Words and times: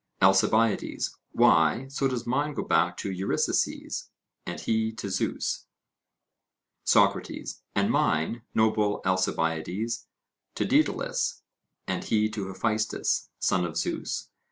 ALCIBIADES: 0.23 1.15
Why, 1.33 1.87
so 1.87 2.07
does 2.07 2.25
mine 2.25 2.55
go 2.55 2.63
back 2.63 2.97
to 2.97 3.11
Eurysaces, 3.11 4.09
and 4.47 4.59
he 4.59 4.91
to 4.93 5.11
Zeus! 5.11 5.67
SOCRATES: 6.85 7.61
And 7.75 7.91
mine, 7.91 8.41
noble 8.55 9.03
Alcibiades, 9.05 10.07
to 10.55 10.65
Daedalus, 10.65 11.43
and 11.87 12.03
he 12.03 12.29
to 12.31 12.47
Hephaestus, 12.47 13.29
son 13.37 13.63
of 13.63 13.77
Zeus. 13.77 14.29